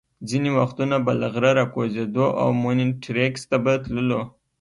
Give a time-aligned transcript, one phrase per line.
[0.29, 4.21] ځینې وختونه به له غره را کوزېدو او مونیټریکس ته به تللو.